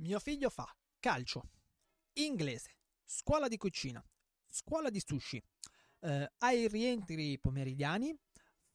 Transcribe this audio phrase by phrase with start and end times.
[0.00, 0.66] Mio figlio fa
[0.98, 1.42] calcio,
[2.14, 4.02] inglese, scuola di cucina,
[4.48, 5.42] scuola di sushi,
[6.00, 8.16] eh, i rientri pomeridiani,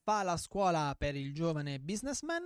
[0.04, 2.46] fa la scuola per il giovane businessman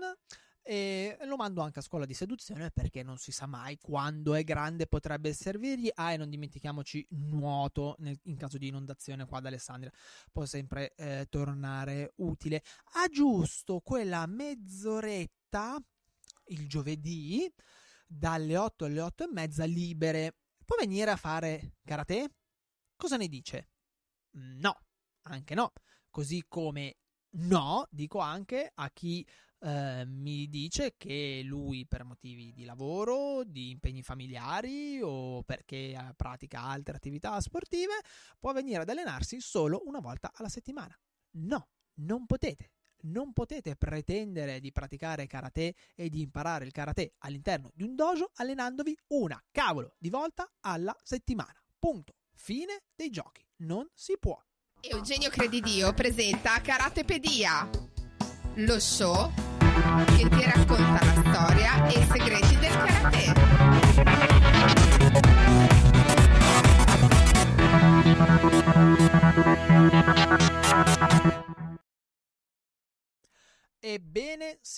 [0.62, 4.46] e lo mando anche a scuola di seduzione perché non si sa mai quando è
[4.46, 5.92] grande potrebbe servirgli.
[5.96, 9.92] Ah, e non dimentichiamoci nuoto nel, in caso di inondazione qua ad Alessandria,
[10.32, 12.64] può sempre eh, tornare utile.
[12.94, 15.78] Ha giusto quella mezz'oretta
[16.46, 17.54] il giovedì
[18.10, 20.38] dalle 8 alle 8 e mezza libere.
[20.66, 22.34] Può venire a fare karate?
[22.96, 23.70] Cosa ne dice?
[24.32, 24.76] No,
[25.24, 25.72] anche no.
[26.10, 26.98] Così come
[27.38, 29.26] no, dico anche a chi
[29.60, 36.14] eh, mi dice che lui per motivi di lavoro, di impegni familiari o perché eh,
[36.16, 37.94] pratica altre attività sportive
[38.40, 40.98] può venire ad allenarsi solo una volta alla settimana.
[41.38, 42.72] No, non potete
[43.04, 48.32] non potete pretendere di praticare karate e di imparare il karate all'interno di un dojo
[48.36, 51.62] allenandovi una cavolo di volta alla settimana.
[51.78, 52.16] Punto.
[52.34, 53.46] Fine dei giochi.
[53.58, 54.42] Non si può.
[54.82, 57.70] Eugenio Credidio presenta Karatepedia,
[58.56, 59.30] lo show
[60.16, 61.09] che ti racconta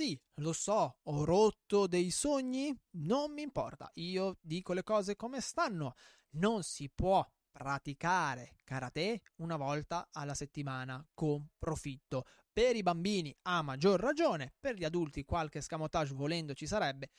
[0.02, 2.76] sì, lo so, ho rotto dei sogni?
[2.94, 5.94] Non mi importa, io dico le cose come stanno.
[6.32, 12.26] Non si può praticare karate una volta alla settimana con profitto.
[12.52, 17.12] Per i bambini a maggior ragione, per gli adulti qualche scamotage volendo ci sarebbe,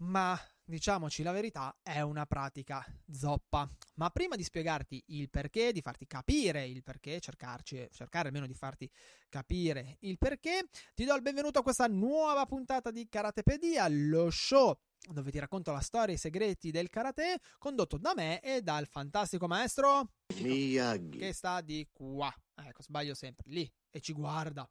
[0.00, 3.68] ma diciamoci la verità, è una pratica zoppa.
[3.94, 8.54] Ma prima di spiegarti il perché, di farti capire il perché, cercarci, cercare almeno di
[8.54, 8.90] farti
[9.28, 14.76] capire il perché, ti do il benvenuto a questa nuova puntata di Karatepedia, lo show
[15.10, 18.86] dove ti racconto la storia e i segreti del karate, condotto da me e dal
[18.86, 22.32] fantastico maestro Miyagi, che sta di qua.
[22.54, 24.68] Ecco, sbaglio sempre, lì, e ci guarda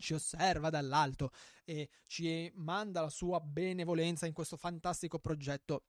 [0.00, 1.30] ci osserva dall'alto
[1.64, 5.84] e ci manda la sua benevolenza in questo fantastico progetto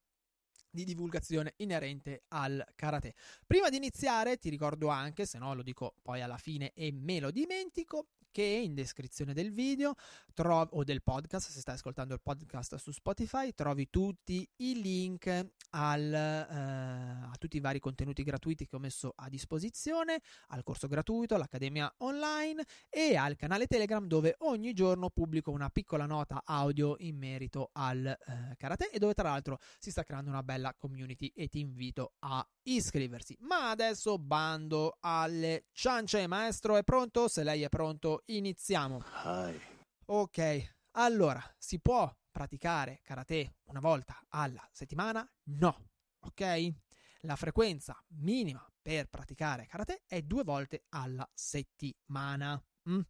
[0.72, 3.14] di divulgazione inerente al karate.
[3.46, 7.20] Prima di iniziare, ti ricordo anche, se no lo dico poi alla fine e me
[7.20, 9.94] lo dimentico, che in descrizione del video
[10.34, 15.28] tro- o del podcast, se stai ascoltando il podcast su Spotify, trovi tutti i link
[15.72, 20.88] al, eh, a tutti i vari contenuti gratuiti che ho messo a disposizione, al corso
[20.88, 26.96] gratuito, all'Accademia Online e al canale Telegram dove ogni giorno pubblico una piccola nota audio
[27.00, 31.32] in merito al eh, karate e dove tra l'altro si sta creando una bella community
[31.36, 33.36] e ti invito a iscriversi.
[33.42, 37.28] Ma adesso bando alle ciance, maestro è pronto?
[37.28, 39.02] Se lei è pronto, iniziamo.
[39.24, 39.60] Hai.
[40.06, 45.30] Ok, allora, si può praticare karate una volta alla settimana?
[45.44, 45.90] No,
[46.20, 46.74] ok?
[47.22, 52.62] La frequenza minima per praticare karate è due volte alla settimana.
[52.90, 53.02] Mm?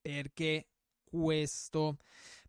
[0.00, 0.70] Perché
[1.04, 1.98] questo?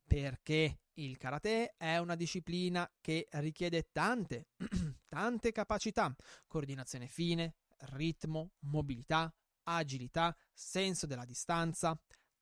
[0.06, 4.48] Perché il karate è una disciplina che richiede tante,
[5.08, 6.14] tante capacità,
[6.48, 7.56] coordinazione fine,
[7.94, 12.00] ritmo, mobilità, agilità, senso della distanza,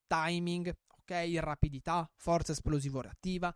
[0.08, 3.54] timing, ok, rapidità, forza esplosivo-reattiva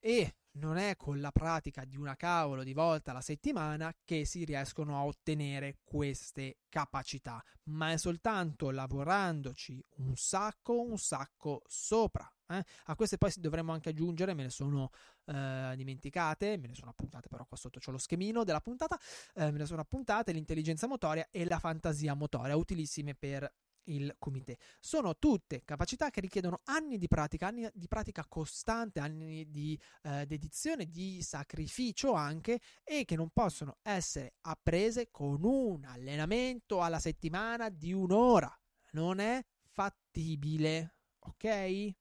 [0.00, 4.44] e non è con la pratica di una cavolo di volta alla settimana che si
[4.44, 12.28] riescono a ottenere queste capacità, ma è soltanto lavorandoci un sacco, un sacco sopra.
[12.50, 12.64] Eh?
[12.84, 14.90] A queste poi dovremmo anche aggiungere, me ne sono
[15.26, 18.98] eh, dimenticate, me ne sono appuntate però qua sotto c'ho lo schemino della puntata,
[19.34, 23.52] eh, me ne sono appuntate l'intelligenza motoria e la fantasia motoria, utilissime per
[23.88, 24.58] il comité.
[24.80, 30.26] Sono tutte capacità che richiedono anni di pratica, anni di pratica costante, anni di eh,
[30.26, 37.68] dedizione, di sacrificio anche e che non possono essere apprese con un allenamento alla settimana
[37.68, 38.54] di un'ora.
[38.92, 41.94] Non è fattibile, ok?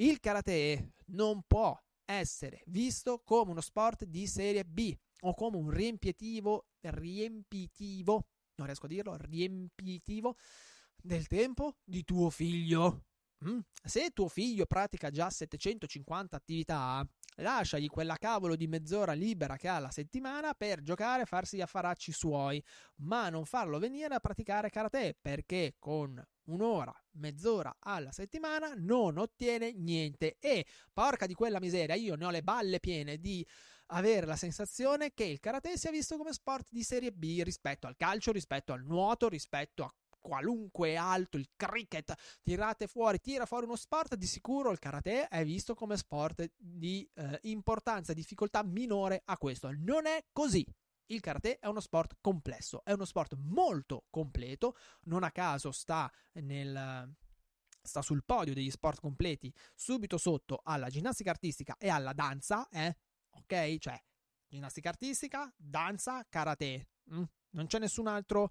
[0.00, 5.68] Il karate non può essere visto come uno sport di serie B o come un
[5.68, 10.36] riempitivo, riempitivo, non riesco a dirlo, riempitivo
[10.96, 13.08] del tempo di tuo figlio.
[13.46, 13.58] Mm?
[13.84, 19.78] Se tuo figlio pratica già 750 attività, lasciagli quella cavolo di mezz'ora libera che ha
[19.78, 22.64] la settimana per giocare e farsi gli affaracci suoi,
[23.00, 29.72] ma non farlo venire a praticare karate perché con un'ora, mezz'ora alla settimana non ottiene
[29.72, 33.46] niente e porca di quella miseria, io ne ho le balle piene di
[33.92, 37.96] avere la sensazione che il karate sia visto come sport di serie B rispetto al
[37.96, 43.76] calcio, rispetto al nuoto, rispetto a qualunque altro, il cricket, tirate fuori, tira fuori uno
[43.76, 49.36] sport, di sicuro il karate è visto come sport di eh, importanza, difficoltà minore a
[49.38, 49.70] questo.
[49.76, 50.64] Non è così.
[51.10, 56.10] Il karate è uno sport complesso, è uno sport molto completo, non a caso sta
[56.34, 57.14] nel
[57.82, 62.96] sta sul podio degli sport completi, subito sotto alla ginnastica artistica e alla danza, eh?
[63.30, 63.78] Ok?
[63.78, 64.00] Cioè,
[64.46, 66.88] ginnastica artistica, danza, karate.
[67.12, 67.22] Mm?
[67.50, 68.50] Non c'è nessun altro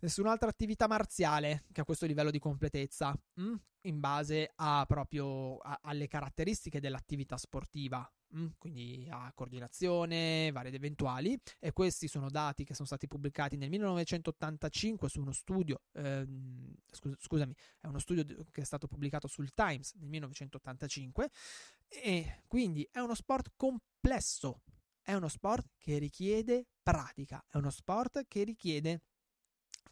[0.00, 3.54] nessun'altra attività marziale che ha questo livello di completezza mm?
[3.82, 8.10] in base a proprio a, alle caratteristiche dell'attività sportiva?
[8.58, 11.38] Quindi a coordinazione varie ed eventuali.
[11.58, 17.16] E questi sono dati che sono stati pubblicati nel 1985 su uno studio ehm, scus-
[17.18, 21.30] scusami è uno studio che è stato pubblicato sul Times nel 1985
[21.88, 24.62] e quindi è uno sport complesso.
[25.00, 27.44] È uno sport che richiede pratica.
[27.46, 29.02] È uno sport che richiede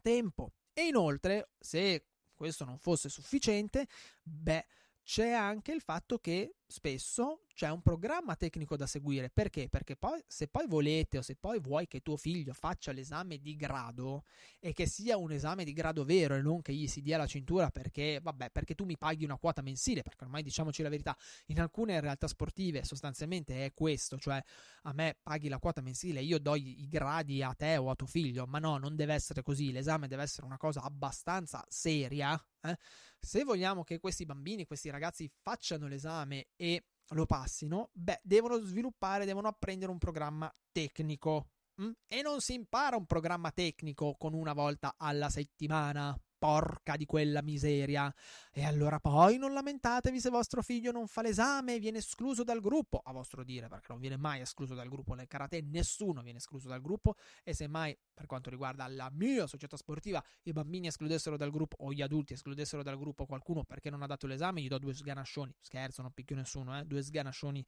[0.00, 0.54] tempo.
[0.72, 3.86] E inoltre, se questo non fosse sufficiente,
[4.22, 4.66] beh,
[5.02, 9.30] c'è anche il fatto che spesso c'è un programma tecnico da seguire.
[9.30, 9.68] Perché?
[9.68, 13.54] Perché poi, se poi volete o se poi vuoi che tuo figlio faccia l'esame di
[13.54, 14.24] grado
[14.58, 17.26] e che sia un esame di grado vero e non che gli si dia la
[17.26, 21.16] cintura perché, vabbè, perché tu mi paghi una quota mensile, perché ormai diciamoci la verità,
[21.46, 24.42] in alcune realtà sportive sostanzialmente è questo, cioè
[24.82, 28.06] a me paghi la quota mensile, io do i gradi a te o a tuo
[28.06, 32.42] figlio, ma no, non deve essere così, l'esame deve essere una cosa abbastanza seria.
[32.62, 32.76] Eh?
[33.18, 39.24] Se vogliamo che questi bambini, questi ragazzi facciano l'esame e lo passino, beh, devono sviluppare,
[39.24, 41.48] devono apprendere un programma tecnico.
[41.80, 41.84] Mh?
[41.84, 41.90] Mm?
[42.06, 47.40] E non si impara un programma tecnico con una volta alla settimana porca di quella
[47.40, 48.12] miseria.
[48.50, 52.58] E allora poi non lamentatevi se vostro figlio non fa l'esame e viene escluso dal
[52.58, 56.38] gruppo, a vostro dire, perché non viene mai escluso dal gruppo nel karate, nessuno viene
[56.38, 61.36] escluso dal gruppo e semmai per quanto riguarda la mia società sportiva i bambini escludessero
[61.36, 64.68] dal gruppo o gli adulti escludessero dal gruppo qualcuno perché non ha dato l'esame, gli
[64.68, 66.84] do due sganascioni, scherzo, non picchio nessuno, eh?
[66.84, 67.64] due sganascioni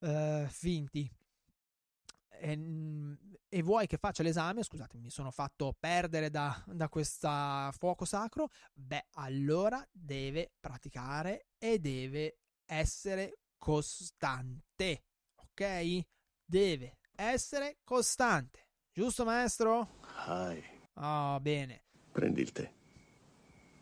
[0.00, 1.08] uh, finti
[2.38, 3.16] e,
[3.48, 7.28] e, vuoi che faccia l'esame, scusate, mi sono fatto perdere da, da questo
[7.72, 15.04] fuoco sacro, beh, allora deve praticare e deve essere costante,
[15.36, 16.00] ok?
[16.44, 20.00] Deve essere costante, giusto maestro?
[20.26, 20.62] Hai.
[20.94, 21.84] Oh, bene.
[22.12, 22.70] Prendi il tè,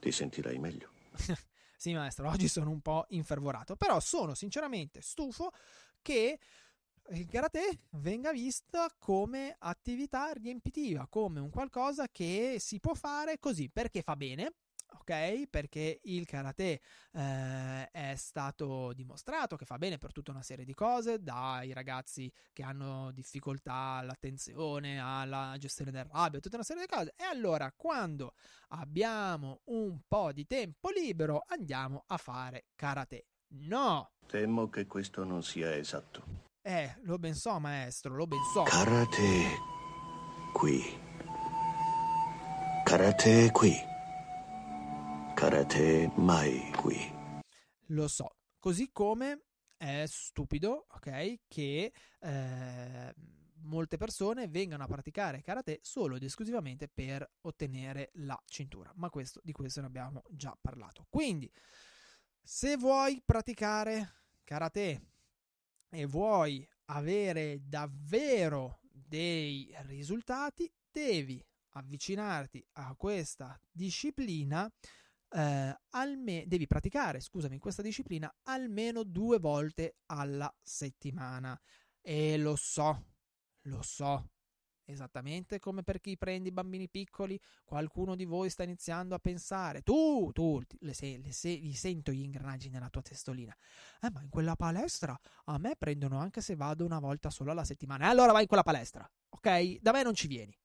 [0.00, 0.90] ti sentirai meglio.
[1.76, 5.50] sì, maestro, oggi sono un po' infervorato, però sono sinceramente stufo
[6.00, 6.38] che
[7.14, 13.68] il karate venga vista come attività riempitiva, come un qualcosa che si può fare così
[13.68, 14.54] perché fa bene,
[15.00, 15.46] ok?
[15.48, 16.80] Perché il karate
[17.12, 22.32] eh, è stato dimostrato che fa bene per tutta una serie di cose, dai ragazzi
[22.50, 27.12] che hanno difficoltà all'attenzione, alla gestione del rabbio, tutta una serie di cose.
[27.16, 28.34] E allora, quando
[28.68, 33.26] abbiamo un po' di tempo libero, andiamo a fare karate.
[33.54, 34.12] No!
[34.26, 36.51] Temo che questo non sia esatto.
[36.64, 38.62] Eh, lo ben so, maestro, lo ben so.
[38.62, 39.58] Karate
[40.52, 40.80] qui.
[42.84, 43.74] Karate qui.
[45.34, 46.96] Karate mai qui.
[47.86, 48.36] Lo so.
[48.60, 53.14] Così come è stupido, ok, che eh,
[53.62, 58.92] molte persone vengano a praticare karate solo ed esclusivamente per ottenere la cintura.
[58.94, 61.06] Ma questo, di questo ne abbiamo già parlato.
[61.10, 61.52] Quindi,
[62.40, 64.12] se vuoi praticare
[64.44, 65.11] karate
[65.92, 74.70] e vuoi avere davvero dei risultati, devi avvicinarti a questa disciplina.
[75.34, 81.58] Eh, alme- devi praticare, scusami, questa disciplina almeno due volte alla settimana.
[82.00, 83.04] E lo so,
[83.66, 84.30] lo so,
[84.84, 89.82] Esattamente come per chi prende i bambini piccoli, qualcuno di voi sta iniziando a pensare,
[89.82, 93.56] tu, tu, le, se, le se, li sento gli ingranaggi nella tua testolina.
[94.00, 97.64] Eh, ma in quella palestra a me prendono anche se vado una volta solo alla
[97.64, 98.06] settimana.
[98.06, 99.78] E allora vai in quella palestra, ok?
[99.80, 100.56] Da me non ci vieni.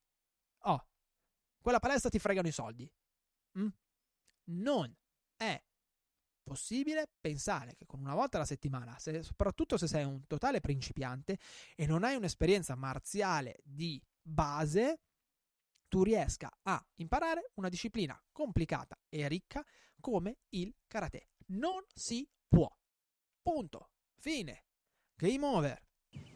[0.61, 0.87] Oh,
[1.61, 2.89] quella palestra ti fregano i soldi.
[3.59, 3.67] Mm?
[4.45, 4.95] Non
[5.35, 5.61] è
[6.47, 11.37] possibile pensare che con una volta alla settimana, se, soprattutto se sei un totale principiante
[11.75, 15.01] e non hai un'esperienza marziale di base,
[15.89, 19.61] tu riesca a imparare una disciplina complicata e ricca
[19.99, 21.31] come il karate.
[21.47, 22.73] Non si può.
[23.41, 23.89] Punto.
[24.15, 24.63] Fine.
[25.15, 25.83] Game over.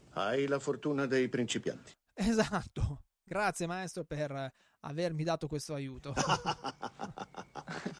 [0.09, 1.93] Hai la fortuna dei principianti.
[2.13, 3.05] Esatto.
[3.23, 6.13] Grazie maestro per avermi dato questo aiuto.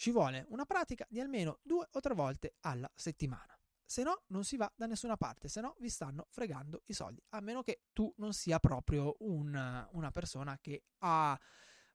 [0.00, 3.54] ci vuole una pratica di almeno due o tre volte alla settimana.
[3.84, 7.22] Se no, non si va da nessuna parte, se no vi stanno fregando i soldi,
[7.30, 11.38] a meno che tu non sia proprio un, una persona che ha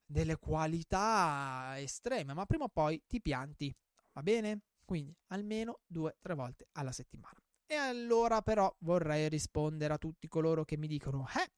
[0.06, 3.76] delle qualità estreme, ma prima o poi ti pianti,
[4.14, 4.66] va bene?
[4.86, 7.42] Quindi almeno due o tre volte alla settimana.
[7.66, 11.52] E allora però vorrei rispondere a tutti coloro che mi dicono, eh,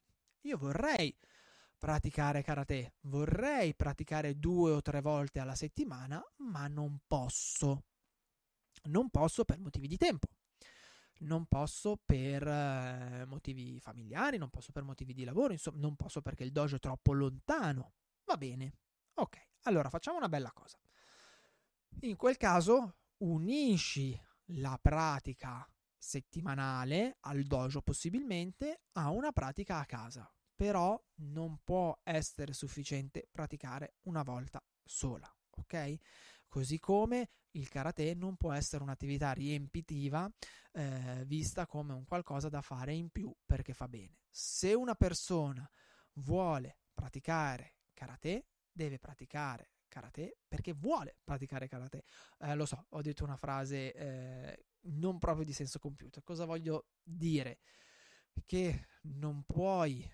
[0.47, 1.13] io vorrei
[1.77, 7.85] praticare karate, vorrei praticare due o tre volte alla settimana, ma non posso.
[8.83, 10.27] Non posso per motivi di tempo.
[11.19, 16.21] Non posso per eh, motivi familiari, non posso per motivi di lavoro, insomma, non posso
[16.21, 17.93] perché il dojo è troppo lontano.
[18.25, 18.73] Va bene.
[19.15, 20.77] Ok, allora facciamo una bella cosa.
[22.01, 24.19] In quel caso unisci
[24.51, 25.67] la pratica
[25.97, 33.93] settimanale al dojo possibilmente a una pratica a casa però non può essere sufficiente praticare
[34.05, 35.97] una volta sola, ok?
[36.47, 40.29] Così come il karate non può essere un'attività riempitiva
[40.73, 44.17] eh, vista come un qualcosa da fare in più perché fa bene.
[44.29, 45.69] Se una persona
[46.13, 52.03] vuole praticare karate, deve praticare karate perché vuole praticare karate.
[52.39, 56.21] Eh, lo so, ho detto una frase eh, non proprio di senso compiuto.
[56.23, 57.59] Cosa voglio dire?
[58.45, 60.07] Che non puoi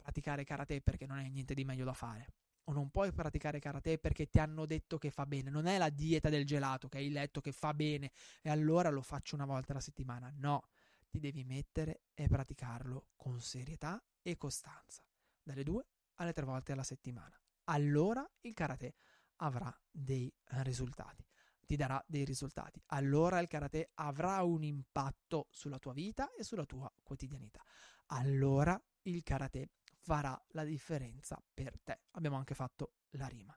[0.00, 2.32] praticare karate perché non hai niente di meglio da fare.
[2.64, 5.50] O non puoi praticare karate perché ti hanno detto che fa bene.
[5.50, 9.02] Non è la dieta del gelato che hai letto che fa bene e allora lo
[9.02, 10.32] faccio una volta alla settimana.
[10.36, 10.68] No,
[11.08, 15.04] ti devi mettere e praticarlo con serietà e costanza,
[15.42, 17.38] dalle due alle tre volte alla settimana.
[17.64, 18.94] Allora il karate
[19.36, 21.24] avrà dei risultati
[21.70, 22.82] ti darà dei risultati.
[22.86, 27.62] Allora il karate avrà un impatto sulla tua vita e sulla tua quotidianità.
[28.06, 29.68] Allora il karate
[30.10, 32.00] farà la differenza per te.
[32.16, 33.56] Abbiamo anche fatto la rima.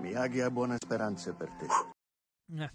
[0.00, 1.66] Miyagi ha buone speranze per te.
[2.56, 2.72] Eh,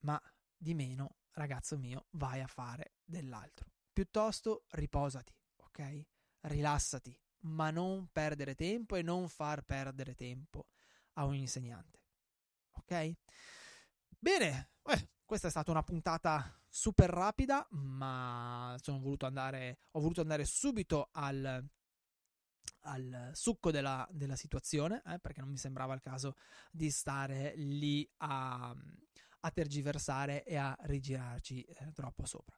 [0.00, 0.20] ma
[0.56, 3.70] di meno, ragazzo mio, vai a fare dell'altro.
[3.92, 6.06] Piuttosto riposati, ok?
[6.40, 10.70] Rilassati, ma non perdere tempo e non far perdere tempo
[11.12, 12.00] a un insegnante.
[12.72, 13.12] Ok?
[14.18, 20.44] Bene, eh, questa è stata una puntata super rapida, ma voluto andare, ho voluto andare
[20.44, 21.64] subito al,
[22.80, 26.36] al succo della, della situazione, eh, perché non mi sembrava il caso
[26.70, 28.74] di stare lì a,
[29.40, 32.56] a tergiversare e a rigirarci eh, troppo sopra.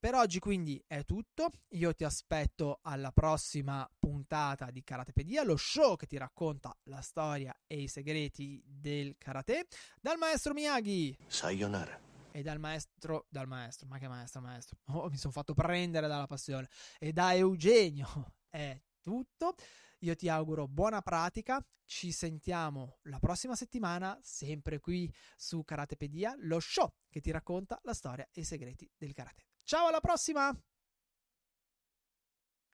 [0.00, 5.96] Per oggi quindi è tutto, io ti aspetto alla prossima puntata di Karatepedia, lo show
[5.96, 9.66] che ti racconta la storia e i segreti del karate,
[10.00, 11.18] dal maestro Miyagi.
[11.26, 12.00] Sayonara.
[12.30, 16.28] E dal maestro, dal maestro, ma che maestro, maestro, oh, mi sono fatto prendere dalla
[16.28, 16.68] passione.
[17.00, 19.56] E da Eugenio è tutto.
[20.02, 21.60] Io ti auguro buona pratica.
[21.84, 27.94] Ci sentiamo la prossima settimana, sempre qui su Karatepedia, lo show che ti racconta la
[27.94, 29.47] storia e i segreti del karate.
[29.68, 30.50] Ciao, alla prossima!